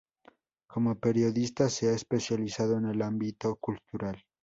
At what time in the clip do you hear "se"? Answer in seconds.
1.69-1.89